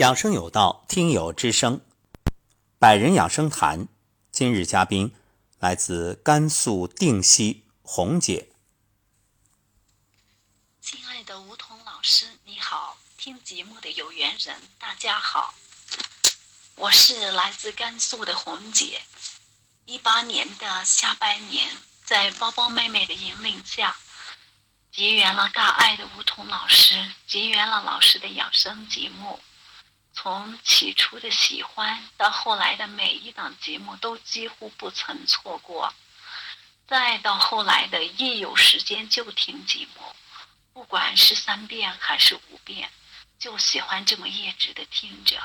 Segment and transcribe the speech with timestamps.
[0.00, 1.84] 养生有道，听友之声，
[2.78, 3.86] 百人养生谈。
[4.32, 5.14] 今日嘉宾
[5.58, 8.48] 来自甘肃定西红姐。
[10.80, 12.96] 亲爱的吴桐老师，你好！
[13.18, 15.52] 听节目的有缘人，大家好，
[16.76, 19.02] 我是来自甘肃的红姐。
[19.84, 21.76] 一八年的下半年，
[22.06, 23.98] 在包包妹妹的引领下，
[24.90, 29.38] 结缘了大爱的吴桐老师，结缘了老师的养生节目。
[30.22, 35.94] 从起初的喜欢到后来的每一档节目都几乎不曾错过，
[36.86, 40.14] 再到后来的一有时间就听节目，
[40.74, 42.90] 不管是三遍还是五遍，
[43.38, 45.42] 就喜欢这么一直的听着，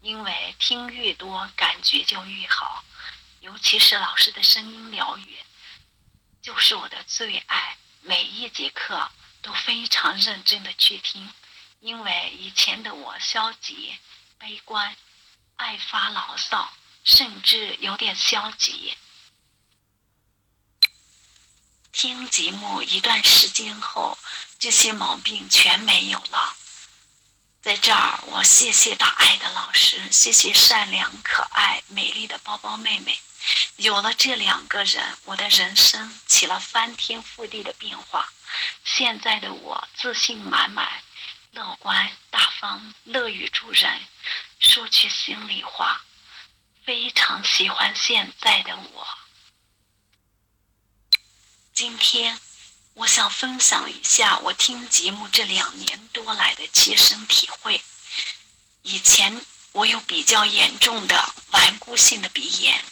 [0.00, 2.82] 因为听越多感觉就越好，
[3.40, 5.36] 尤其是老师的声音疗愈，
[6.40, 9.10] 就是我的最爱，每一节课
[9.42, 11.30] 都非常认真的去听。
[11.80, 13.96] 因为以前的我消极、
[14.38, 14.96] 悲观、
[15.56, 16.72] 爱发牢骚，
[17.04, 18.96] 甚至有点消极。
[21.92, 24.18] 听节目一段时间后，
[24.58, 26.54] 这些毛病全没有了。
[27.62, 33.18] 在这儿，我谢谢大爱的老师，谢谢善良、可爱、美丽的包包妹妹。
[33.76, 38.32] 有了这两个人，我的人生起了翻天覆地的变化。
[38.84, 41.02] 现在的我自信满满。
[41.56, 44.02] 乐观大方，乐于助人。
[44.58, 46.04] 说句心里话，
[46.84, 49.08] 非常喜欢现在的我。
[51.72, 52.38] 今天，
[52.92, 57.82] 我想分享一下我听节目这两年多来的切身体会。
[58.82, 59.40] 以前
[59.72, 62.84] 我有比较严重的顽固性的鼻炎，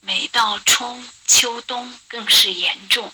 [0.00, 3.12] 每到春秋冬更是严重。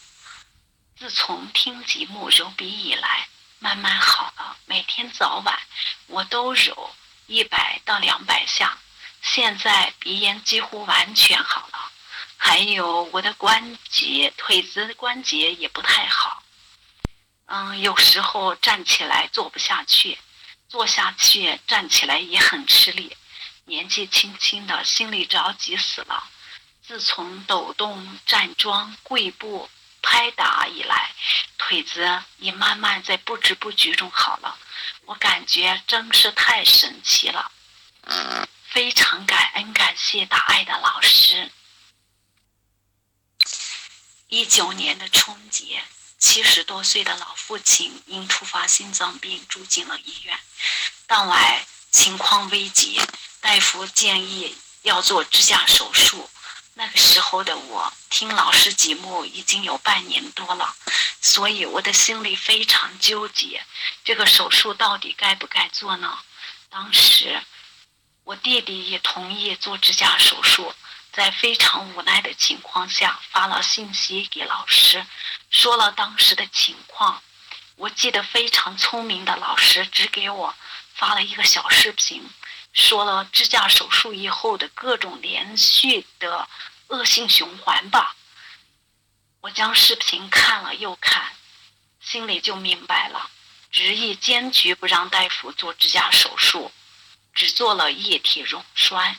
[0.96, 3.28] 自从听节目揉鼻以来，
[3.62, 5.56] 慢慢好了，每天早晚
[6.08, 6.92] 我都揉
[7.28, 8.76] 一百到两百下，
[9.22, 11.92] 现在鼻炎几乎完全好了。
[12.36, 16.42] 还有我的关节，腿子的关节也不太好，
[17.46, 20.18] 嗯，有时候站起来坐不下去，
[20.68, 23.16] 坐下去站起来也很吃力。
[23.66, 26.24] 年纪轻轻的，心里着急死了。
[26.84, 29.70] 自从抖动、站桩、跪步。
[30.04, 31.12] 拍打以来，
[31.72, 34.58] 腿子也慢慢在不知不觉中好了。
[35.06, 37.50] 我感觉真是太神奇了，
[38.68, 41.50] 非常感恩感谢大爱的老师。
[44.28, 45.82] 一九年的春节，
[46.18, 50.38] 七十多岁的老父亲因突发心脏病住进了医院，
[51.06, 53.00] 当晚情况危急，
[53.40, 56.28] 大夫建议要做支架手术。
[56.74, 60.74] 那个时候的我听老师节目已经有半年多了，
[61.20, 63.62] 所以我的心里非常纠结，
[64.02, 66.18] 这个手术到底该不该做呢？
[66.70, 67.42] 当时
[68.24, 70.74] 我弟弟也同意做支架手术，
[71.12, 75.04] 在非常无奈的情况下发了信息给老师，
[75.50, 77.22] 说了当时的情况。
[77.76, 80.54] 我记得非常聪明的老师只给我
[80.94, 82.30] 发了一个小视频。
[82.72, 86.48] 说了支架手术以后的各种连续的
[86.88, 88.16] 恶性循环吧。
[89.40, 91.32] 我将视频看了又看，
[92.00, 93.30] 心里就明白了，
[93.70, 96.72] 执意坚决不让大夫做支架手术，
[97.34, 99.18] 只做了液体溶栓。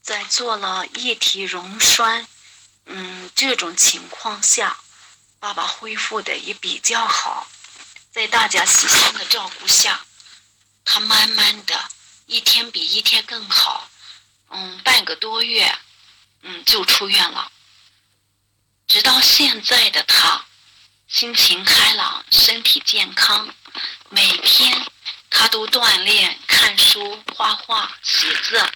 [0.00, 2.26] 在做了液体溶栓，
[2.86, 4.78] 嗯，这种情况下，
[5.38, 7.46] 爸爸恢复的也比较好，
[8.10, 10.04] 在大家细心的照顾下。
[10.90, 11.78] 他慢慢的
[12.24, 13.90] 一天比一天更好，
[14.48, 15.78] 嗯，半个多月，
[16.40, 17.52] 嗯，就出院了。
[18.86, 20.46] 直到现在的他，
[21.06, 23.54] 心情开朗，身体健康，
[24.08, 24.90] 每天
[25.28, 28.66] 他都锻炼、看书、画画、写字，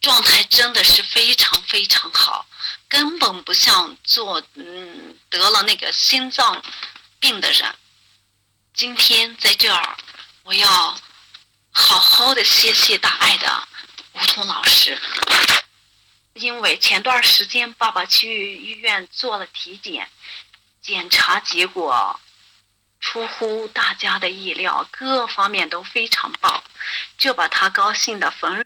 [0.00, 2.44] 状态真的是非常非常好，
[2.88, 6.60] 根本不像做嗯得了那个心脏
[7.20, 7.72] 病的人。
[8.74, 9.96] 今天在这儿。
[10.46, 10.96] 我要
[11.72, 13.66] 好好的谢谢大爱的
[14.12, 14.96] 吴桐老师，
[16.34, 20.08] 因为前段时间爸爸去医院做了体检，
[20.80, 22.20] 检查结果
[23.00, 26.62] 出乎大家的意料，各方面都非常棒，
[27.18, 28.64] 就把他高兴的逢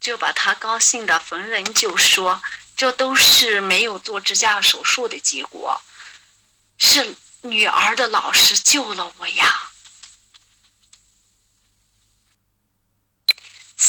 [0.00, 2.42] 就把他高兴的逢人就说，
[2.76, 5.80] 这都是没有做支架手术的结果，
[6.76, 9.69] 是女儿的老师救了我呀。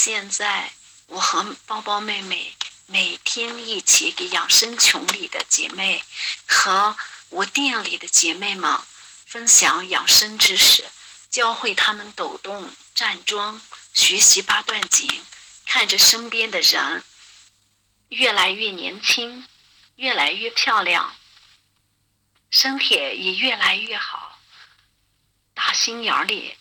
[0.04, 0.72] 现在
[1.06, 2.58] 我和包包妹妹
[2.88, 6.04] 每天一起给养生群里的姐妹
[6.48, 6.98] 和
[7.30, 8.80] 我店里的姐妹们
[9.28, 10.90] 分享养生知识，
[11.30, 13.62] 教会他们抖动、站桩，
[13.94, 15.24] 学习八段锦，
[15.68, 17.04] 看着身边的人
[18.10, 19.48] 越来越年轻，
[19.98, 21.16] 越来越漂亮，
[22.50, 24.40] 身体也越来越好，
[25.54, 26.58] 打心眼里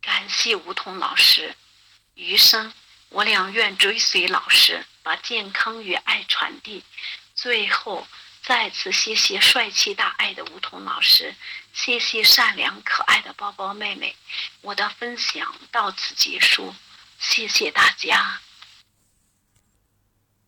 [0.00, 1.56] 感谢梧桐老师，
[2.14, 2.72] 余生
[3.10, 6.84] 我俩愿追随老师，把健康与爱传递。
[7.34, 8.06] 最后。
[8.46, 11.34] 再次谢谢帅气大爱的梧桐老师，
[11.72, 14.14] 谢谢善良可爱的包包妹妹。
[14.60, 16.74] 我的分享到此结束，
[17.18, 18.42] 谢谢大家。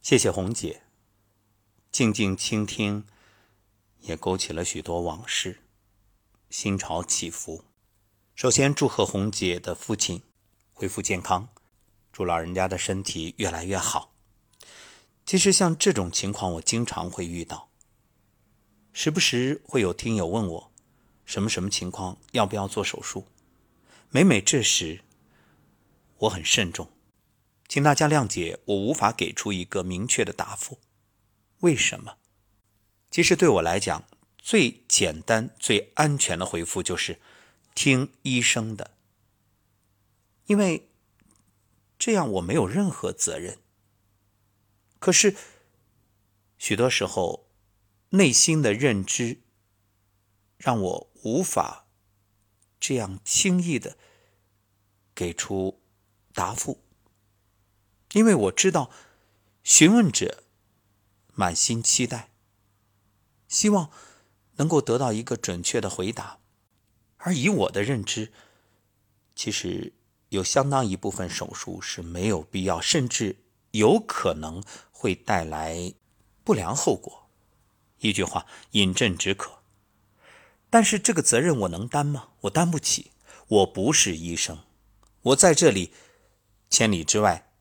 [0.02, 0.82] 谢谢红姐，
[1.90, 3.06] 静静倾听，
[4.00, 5.62] 也勾起了许多往事，
[6.50, 7.64] 心潮起伏。
[8.34, 10.22] 首先祝贺红姐的父亲
[10.74, 11.48] 恢复健康，
[12.16, 14.14] 祝老人家的身体越来越好。
[15.26, 17.68] 其实像这种情况，我经常会遇到。
[18.94, 20.72] 时不时会有听友问我，
[21.26, 23.26] 什么什么情况，要不要做手术？
[24.08, 25.02] 每每这时，
[26.20, 26.90] 我很慎重，
[27.68, 30.78] 请大家谅解，我无法给出一个明确的答复。
[31.60, 32.16] 为什么？
[33.10, 34.04] 其实对我来讲，
[34.38, 37.20] 最简单、最安全的回复就是
[37.74, 38.92] 听医生的，
[40.46, 40.85] 因为
[42.06, 43.58] 这样我没有任何责任。
[45.00, 45.34] 可是
[46.56, 47.46] 许多时候。
[48.10, 49.42] 内心的认知
[50.56, 51.88] 让我无法
[52.78, 53.98] 这样轻易的
[55.12, 55.82] 给出
[56.32, 56.80] 答复，
[58.12, 58.88] 因为我知道
[59.64, 60.44] 询问者
[61.34, 62.30] 满心期待，
[63.48, 63.90] 希望
[64.54, 66.38] 能够得到一个准确的回答，
[67.16, 68.32] 而以我的认知，
[69.34, 69.92] 其实
[70.36, 73.36] 有相当一部分手术是没有必要，甚至
[73.72, 74.62] 有可能
[74.92, 75.94] 会带来
[76.44, 77.28] 不良后果。
[77.98, 79.58] 一句话，饮鸩止渴。
[80.68, 82.28] 但是这个责任我能担吗？
[82.42, 83.10] 我担不起。
[83.48, 84.58] 我不是医生，
[85.22, 85.92] 我在这里
[86.68, 87.52] 千里之外，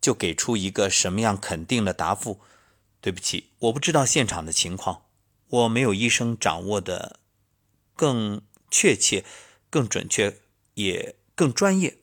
[0.00, 2.40] 就给出一个什么样肯定的答复？
[3.00, 5.06] 对不起，我不知道现场的情况，
[5.48, 7.18] 我没有医生掌握的
[7.96, 8.40] 更
[8.70, 9.24] 确切、
[9.68, 10.38] 更准确，
[10.74, 11.98] 也更专业，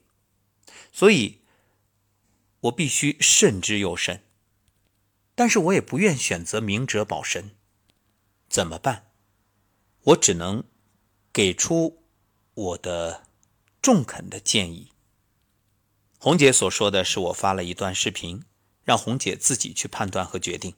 [0.91, 1.41] 所以
[2.61, 4.23] 我必须慎之又慎。
[5.35, 7.55] 但是我也不愿选择明哲保身。
[8.49, 9.11] 怎么办？
[10.03, 10.63] 我只能
[11.31, 12.03] 给出
[12.53, 13.27] 我的
[13.81, 14.91] 中肯的建议。
[16.17, 18.43] 红姐所说的是我发了一段视频，
[18.83, 20.75] 让红姐自己去判断和决定。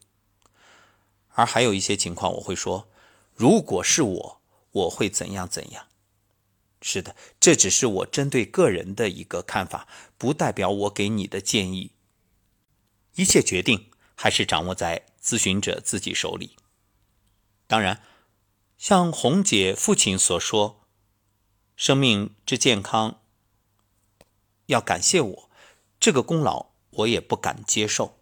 [1.30, 2.90] 而还有一些情况，我会说，
[3.34, 4.42] 如果是我，
[4.72, 5.88] 我会怎样怎样。
[6.82, 9.88] 是的，这只是我针对个人的一个看法，
[10.18, 11.92] 不代表我给你的建议。
[13.16, 16.56] 一切决定还是掌握在咨询者自己手里。
[17.68, 18.02] 当然，
[18.78, 20.82] 像红姐父亲所说，
[21.76, 23.22] 生命之健康
[24.66, 25.50] 要感谢我，
[26.00, 28.18] 这个功劳我也不敢接受。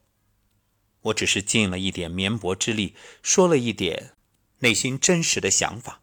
[1.01, 4.13] 我只是尽了一点绵薄之力，说了一点
[4.59, 6.01] 内心真实的想法。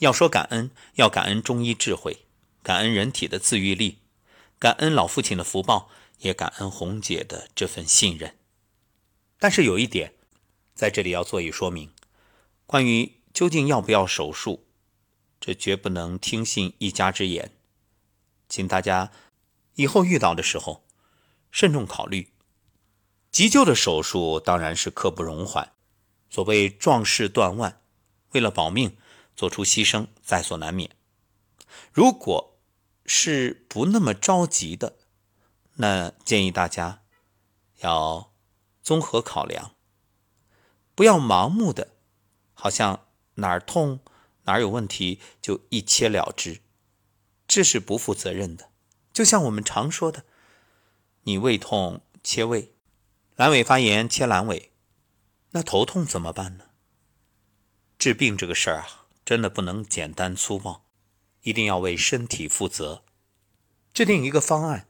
[0.00, 2.24] 要说感恩，要感恩中医智慧，
[2.62, 3.98] 感恩人体的自愈力，
[4.58, 8.36] 感恩老父亲的福报，也感恩红姐的这份信任。
[9.38, 10.14] 但是有一点，
[10.74, 11.92] 在这里要做一说明。
[12.64, 14.64] 关于究竟要不要手术，
[15.38, 17.52] 这绝不能听信一家之言，
[18.48, 19.12] 请大家
[19.74, 20.82] 以后遇到的时候
[21.50, 22.32] 慎重考虑。
[23.30, 25.72] 急救的手术当然是刻不容缓，
[26.30, 27.82] 所谓壮士断腕，
[28.30, 28.96] 为了保命
[29.40, 30.90] 做出牺牲在所难免。
[31.94, 32.58] 如果
[33.06, 34.98] 是不那么着急的，
[35.76, 37.02] 那建议大家
[37.78, 38.34] 要
[38.82, 39.74] 综合考量，
[40.94, 41.92] 不要盲目的。
[42.52, 43.06] 好像
[43.36, 44.00] 哪儿痛
[44.42, 46.60] 哪儿有问题就一切了之，
[47.48, 48.70] 这是不负责任的。
[49.10, 50.26] 就像我们常说的，
[51.22, 52.74] 你胃痛切胃，
[53.38, 54.70] 阑尾发炎切阑尾，
[55.52, 56.66] 那头痛怎么办呢？
[57.98, 58.99] 治病这个事儿啊，
[59.30, 60.82] 真的不能简单粗暴，
[61.42, 63.04] 一定要为身体负责。
[63.94, 64.88] 制定一个方案，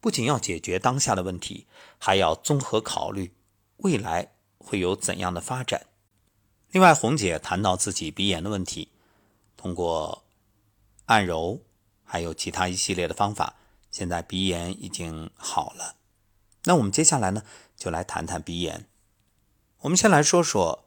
[0.00, 1.66] 不仅要解决当下的问题，
[1.98, 3.34] 还要综合考虑
[3.78, 5.86] 未来会有怎样的发展。
[6.70, 8.92] 另外，红姐谈到自己鼻炎的问题，
[9.56, 10.22] 通过
[11.06, 11.62] 按揉
[12.04, 13.56] 还有其他一系列的方法，
[13.90, 15.96] 现在鼻炎已经好了。
[16.66, 17.42] 那我们接下来呢，
[17.76, 18.86] 就来谈谈鼻炎。
[19.80, 20.84] 我们先来说说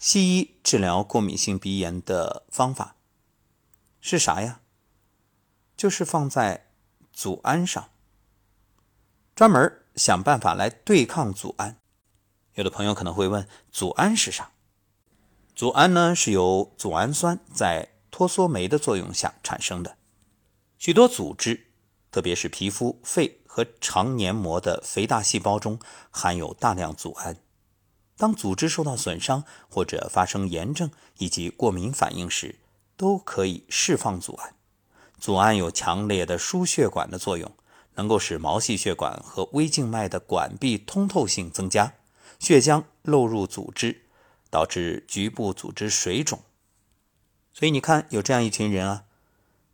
[0.00, 2.96] 西医治疗过敏性鼻炎的方法
[4.00, 4.62] 是啥呀？
[5.76, 6.68] 就是放在
[7.12, 7.90] 组胺上，
[9.34, 11.76] 专门想办法来对抗组胺。
[12.54, 14.52] 有的朋友可能会问，组胺是啥？
[15.54, 19.98] 组胺呢是由组氨酸在脱羧酶的作用下产生的。
[20.78, 21.72] 许多组织，
[22.10, 25.78] 特别是皮肤、肺和肠黏膜的肥大细胞中
[26.10, 27.36] 含有大量组胺。
[28.20, 32.56] 当组织受到损伤或者发生炎症以及过敏反应时，
[32.96, 34.54] 都可以释放组胺。
[35.18, 37.50] 组胺有强烈的输血管的作用，
[37.94, 41.94] 能够使毛细血管和微静脉的管壁通透性增加，
[42.38, 44.02] 血浆漏入组织。
[44.52, 46.40] 导致局部组织水肿，
[47.54, 49.04] 所以你看，有这样一群人啊，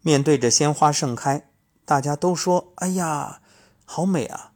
[0.02, 1.48] 面对着鲜花盛开，
[1.86, 3.40] 大家都说：“哎呀，
[3.86, 4.52] 好美啊！”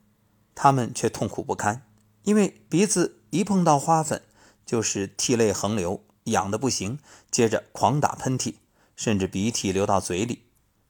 [0.55, 1.87] 他们却痛苦不堪，
[2.25, 4.23] 因为鼻子一碰到花粉，
[4.67, 6.99] 就是涕泪横流，痒的不行，
[7.31, 8.57] 接着狂打喷嚏，
[8.95, 10.45] 甚至鼻涕流到嘴里。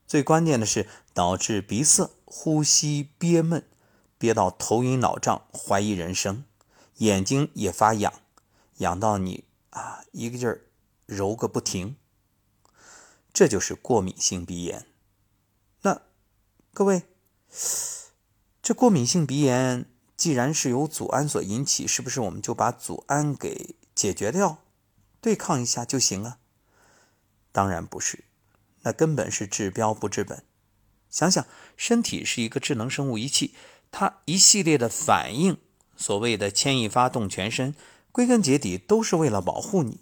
[0.06, 3.64] 最关键的是，导致鼻塞、呼吸憋闷，
[4.18, 6.44] 憋到头晕脑胀，怀疑人生，
[6.96, 8.12] 眼睛也发痒。
[8.78, 10.62] 痒到你啊，一个劲儿
[11.04, 11.96] 揉个不停，
[13.32, 14.86] 这就是过敏性鼻炎。
[15.82, 16.00] 那
[16.72, 17.02] 各位，
[18.62, 19.84] 这过敏性鼻炎
[20.20, 24.58] 既然是由组胺所引起，是不是我们就把组胺给解决掉，
[25.18, 26.36] 对抗一下就行啊？
[27.52, 28.24] 当然不是，
[28.82, 30.44] 那根本是治标不治本。
[31.08, 33.54] 想想，身体是一个智能生物仪器，
[33.90, 35.56] 它一系列的反应，
[35.96, 37.74] 所谓的牵一发动全身。
[38.12, 40.00] 归根结底都是为了保护你，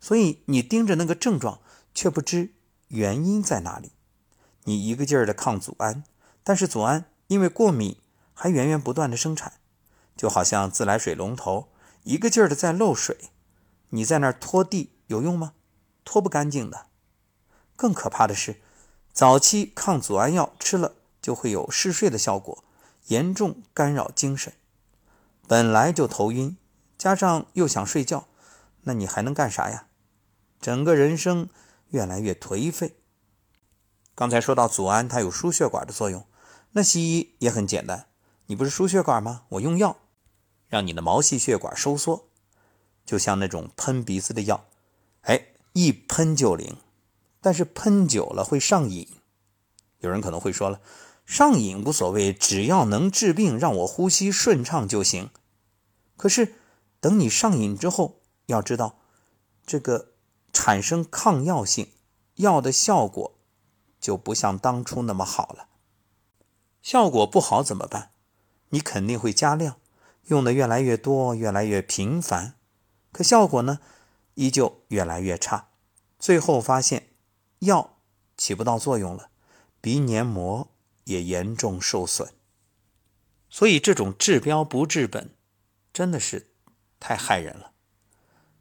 [0.00, 1.60] 所以你盯着那个症状，
[1.94, 2.50] 却不知
[2.88, 3.92] 原因在哪里。
[4.64, 6.02] 你一个劲儿的抗组胺，
[6.42, 7.96] 但是组胺因为过敏
[8.42, 9.52] 还源源不断的生产，
[10.16, 11.68] 就好像自来水龙头
[12.02, 13.30] 一个劲儿的在漏水，
[13.90, 15.52] 你在那儿拖地有用吗？
[16.04, 16.86] 拖不干净的。
[17.76, 18.60] 更可怕的是，
[19.12, 22.64] 早期抗组胺药吃了就会有嗜睡的效果，
[23.06, 24.52] 严重干扰精神，
[25.46, 26.56] 本来就头晕。
[26.98, 28.26] 加上又想睡觉，
[28.80, 29.86] 那你还能干啥呀？
[30.60, 31.48] 整个人生
[31.90, 32.96] 越来越颓废。
[34.16, 36.26] 刚才说到组胺，它有输血管的作用，
[36.72, 38.08] 那西医也很简单，
[38.46, 39.44] 你不是输血管吗？
[39.50, 39.96] 我用药
[40.68, 42.28] 让你的毛细血管收缩，
[43.04, 44.66] 就像那种喷鼻子的药，
[45.22, 46.76] 哎，一喷就灵。
[47.40, 49.08] 但是喷久了会上瘾。
[49.98, 50.80] 有人可能会说了，
[51.24, 55.30] 上瘾无所谓，只要能治病，让我呼吸顺畅就行。
[56.16, 56.54] 可是。
[57.02, 59.00] 等你上瘾之后，要知道，
[59.66, 60.12] 这个
[60.52, 61.90] 产生抗药性，
[62.36, 63.34] 药的效果
[64.00, 65.66] 就不像当初那么好了。
[66.80, 68.11] 效果不好怎么办？
[68.72, 69.78] 你肯定会加量，
[70.24, 72.54] 用的越来越多，越来越频繁，
[73.12, 73.80] 可效果呢，
[74.34, 75.68] 依旧越来越差。
[76.18, 77.08] 最后发现
[77.60, 77.96] 药
[78.36, 79.30] 起不到作用了，
[79.80, 80.68] 鼻黏膜
[81.04, 82.32] 也严重受损。
[83.48, 85.34] 所以这种治标不治本，
[85.92, 86.48] 真的是。
[87.04, 87.72] 太害人了。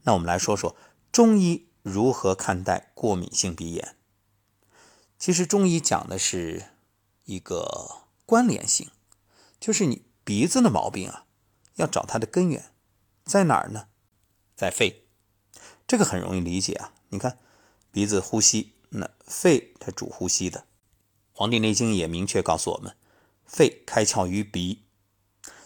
[0.01, 0.75] 那我们来说说
[1.11, 3.95] 中医如何看待过敏性鼻炎。
[5.19, 6.65] 其实中医讲的是
[7.25, 8.89] 一个关联性，
[9.61, 11.27] 就是你鼻子的毛病啊，
[11.75, 12.73] 要找它的根源
[13.23, 13.87] 在哪儿呢？
[14.55, 15.05] 在肺。
[15.87, 16.93] 这个很容易理解啊。
[17.09, 17.37] 你看
[17.91, 20.61] 鼻子呼吸，那肺它主呼吸的。
[21.31, 22.97] 《黄帝内经》也明确告诉我们，
[23.45, 24.83] 肺开窍于鼻。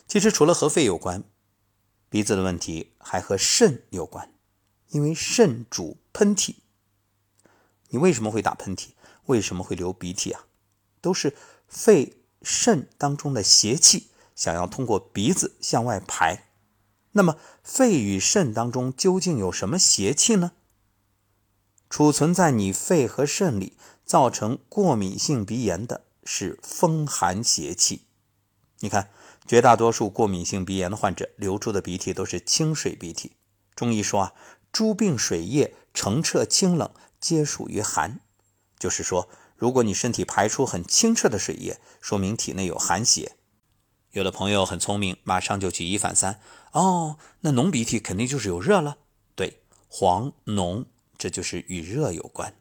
[0.05, 1.23] 其实除了和肺有关。
[2.09, 4.33] 鼻子的问题还和肾有关，
[4.89, 6.55] 因为肾主喷嚏。
[7.89, 8.89] 你为什么会打喷嚏？
[9.25, 10.45] 为什么会流鼻涕啊？
[11.01, 11.35] 都是
[11.67, 16.45] 肺肾当中的邪气想要通过鼻子向外排。
[17.11, 20.51] 那么肺与肾当中究竟有什么邪气呢？
[21.89, 23.75] 储存在你肺和肾里，
[24.05, 28.03] 造成过敏性鼻炎的是风寒邪气。
[28.79, 29.09] 你看。
[29.47, 33.33] 绝大多数过敏性鼻炎的患者流出的鼻涕都是清水鼻涕。
[33.75, 34.33] 中医说啊，
[34.71, 38.21] 诸病水液澄澈清冷，皆属于寒。
[38.79, 43.37] 就是说，如果你身体排出很清澈的水液，说明体内有寒邪。
[44.11, 46.39] 有的朋友很聪明，马上就举一反三。
[46.71, 48.97] 哦，那浓鼻涕肯定就是有热了。
[49.35, 50.85] 对，黄浓，
[51.17, 52.55] 这就是与热有关。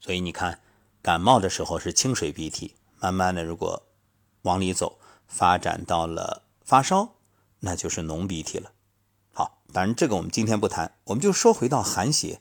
[0.00, 0.60] 所以你看，
[1.02, 3.86] 感冒的时候是清水鼻涕，慢慢的如果
[4.42, 4.98] 往里走。
[5.30, 7.16] 发展到了发烧，
[7.60, 8.72] 那就是浓鼻涕了。
[9.34, 12.40] 好，当然这个我们今天不谈，我们就说回到寒邪。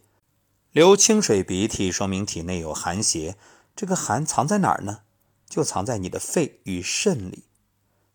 [0.72, 3.36] 流清水鼻涕说明体内有寒邪，
[3.77, 5.03] 这个寒藏在哪儿呢？
[5.48, 7.43] 就藏在你的肺与肾里。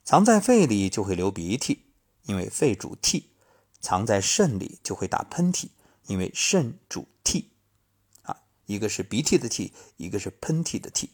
[0.03, 1.85] 藏在肺里就会流鼻涕，
[2.25, 3.29] 因为肺主涕；
[3.81, 5.69] 藏在肾里就会打喷嚏，
[6.09, 7.53] 因为肾主涕。
[8.23, 11.11] 啊，一个是鼻涕的涕，一个是喷嚏的涕。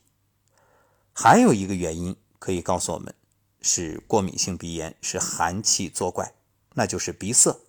[1.12, 3.14] 还有一个原因可以告诉我们。
[3.60, 6.32] 是过敏性鼻炎，是寒气作怪，
[6.74, 7.60] 那就是鼻塞。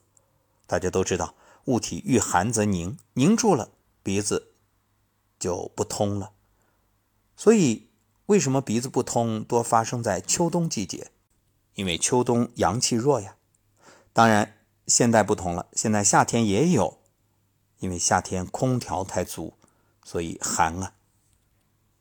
[0.65, 3.71] 大家都知道，物体遇寒则凝，凝住了，
[4.01, 4.53] 鼻子
[5.37, 6.31] 就不通了。
[7.39, 7.87] 所以，
[8.25, 11.09] 为什么鼻子不通多发生在秋冬季节？
[11.75, 13.37] 因为秋冬阳气弱呀。
[14.11, 16.99] 当然，现在不同了，现在夏天也有，
[17.77, 19.53] 因为夏天空调太足，
[20.03, 20.95] 所以寒啊。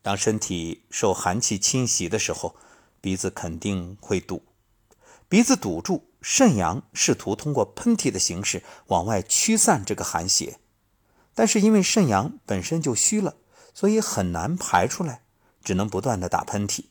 [0.02, 2.56] 当身体受寒气侵袭的时候，
[3.00, 4.42] 鼻子肯定会堵。
[5.28, 10.58] 鼻子堵住，肾阳试图通过喷嚏的形式往外驱散这个寒邪，
[11.32, 13.36] 但是因为肾阳本身就虚了，
[13.72, 15.22] 所以很难排出来。
[15.62, 16.84] 只能不断的打喷嚏，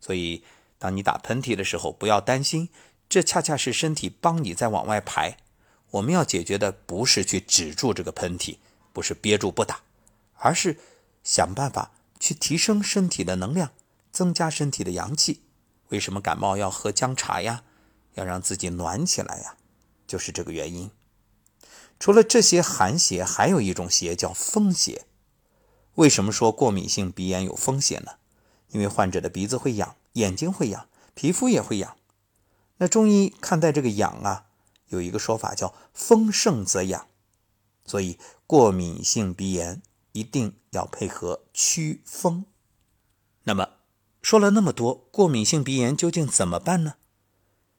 [0.00, 0.44] 所以
[0.78, 2.68] 当你打喷嚏的时候，不要担心，
[3.08, 5.36] 这恰恰是身体帮你在往外排。
[5.90, 8.56] 我们要解决的不是去止住这个喷嚏，
[8.92, 9.82] 不是憋住不打，
[10.36, 10.78] 而是
[11.22, 13.72] 想办法去提升身体的能量，
[14.10, 15.42] 增加身体的阳气。
[15.88, 17.62] 为什么感冒要喝姜茶呀？
[18.14, 19.56] 要让自己暖起来呀？
[20.06, 20.90] 就是这个原因。
[22.00, 25.04] 除了这些寒邪，还有一种邪叫风邪。
[25.96, 28.12] 为什么说过敏性鼻炎有风险呢？
[28.70, 31.96] 因为患者的鼻子会痒，眼睛会痒，皮肤也会痒。
[32.78, 34.46] 那中医看待这个痒啊，
[34.88, 37.06] 有一个说法叫“风盛则痒”，
[37.84, 39.82] 所以过敏性鼻炎
[40.12, 42.46] 一定要配合驱风。
[43.44, 43.68] 那么
[44.22, 46.94] 说了那么多，过敏性鼻炎究竟怎么办呢？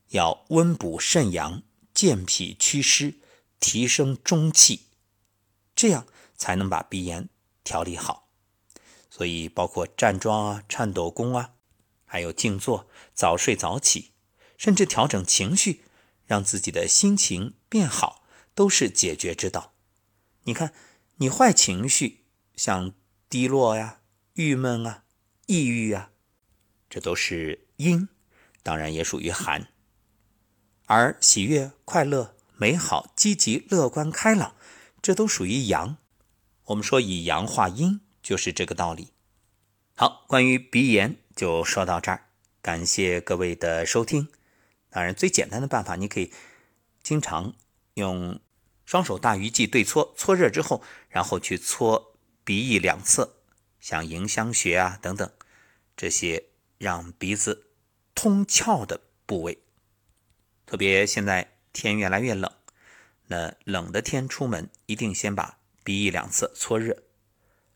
[0.10, 3.16] 要温补肾阳，健脾祛湿，
[3.60, 4.82] 提升中气，
[5.76, 6.06] 这样
[6.38, 7.28] 才能把鼻炎。
[7.64, 8.30] 调理好，
[9.10, 11.54] 所以包括站桩啊、颤抖功啊，
[12.06, 14.12] 还有静坐、早睡早起，
[14.58, 15.84] 甚至调整情绪，
[16.26, 19.74] 让自己的心情变好，都是解决之道。
[20.44, 20.74] 你看，
[21.18, 22.94] 你坏情绪，像
[23.30, 24.02] 低落呀、
[24.34, 25.06] 郁闷啊、
[25.46, 26.12] 抑郁啊，
[26.90, 28.10] 这都是阴，
[28.62, 29.70] 当然也属于寒。
[30.86, 34.56] 而喜悦、快乐、美好、积极、乐观、开朗，
[35.02, 35.98] 这都属于阳。
[36.66, 39.10] 我们说以阳化阴，就是这个道理。
[39.96, 42.30] 好，关于鼻炎就说到这儿，
[42.62, 44.30] 感谢各位的收听。
[44.90, 46.32] 当然，最简单的办法，你可以
[47.02, 47.54] 经常
[47.96, 48.40] 用
[48.86, 53.36] 双手大鱼际对搓，搓热之后，然后去搓鼻翼两侧，
[53.82, 55.30] 像迎香穴啊等等
[55.98, 56.46] 这些
[56.78, 57.72] 让鼻子
[58.16, 59.60] 通窍的部位。
[60.66, 62.50] 特别现在天越来越冷，
[63.28, 65.58] 那冷的天出门一定先把。
[65.84, 67.04] 鼻翼两侧搓热。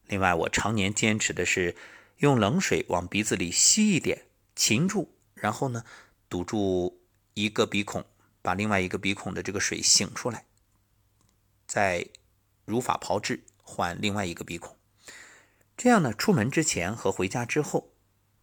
[0.07, 1.75] 另外，我常年坚持的是
[2.17, 5.83] 用冷水往鼻子里吸一点，擒住，然后呢
[6.29, 7.01] 堵住
[7.33, 8.05] 一个鼻孔，
[8.41, 10.45] 把另外一个鼻孔的这个水醒出来，
[11.67, 12.07] 再
[12.65, 14.77] 如法炮制换另外一个鼻孔。
[15.75, 17.91] 这样呢，出门之前和回家之后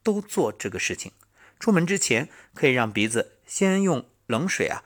[0.02, 1.12] 都做这个事情。
[1.58, 4.84] 出门之前可以让鼻子先用冷水啊，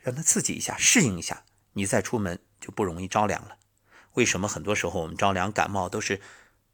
[0.00, 3.58] 让它刺激一下，适应一下，你再出门就不容易着凉了。
[4.14, 6.20] 为什么很多时候我们着凉感冒都是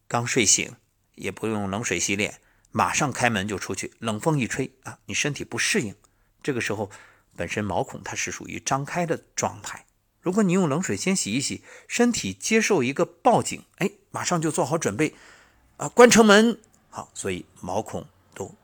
[0.08, 0.74] 刚睡醒，
[1.14, 5.94] 也不用冷水洗脸，马上开门就出去，冷风一吹啊，你身体不适应。
[6.42, 6.90] 这个时候
[7.36, 9.84] 本身毛孔它是属于张开的状态，
[10.20, 15.14] 如果你用冷水先洗一洗，身体接受一个报警，哎，马上就做好准备
[15.76, 18.54] 啊，关城门好，所以毛孔都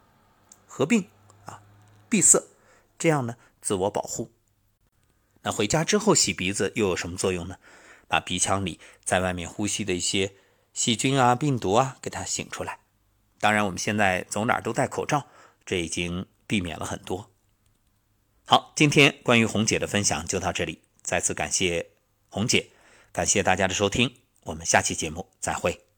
[0.67, 1.09] 合并
[1.45, 1.61] 啊
[2.09, 2.43] 闭塞，
[2.99, 4.31] 这样呢自我保护。
[5.43, 7.57] 那回家之后洗鼻子又有什么作用呢？
[8.13, 10.35] 把鼻腔里在外面呼吸的一些
[10.75, 12.81] 细菌啊、病毒啊，给它醒出来。
[13.41, 15.29] 当然，我们现在走哪儿都戴口罩，
[15.65, 17.31] 这已经避免了很多。
[18.45, 21.87] 好，今天关于红姐的分享就到这里，再次感谢
[22.29, 22.69] 红姐，
[23.13, 25.92] 感谢大家的收听，我们下期节目再会。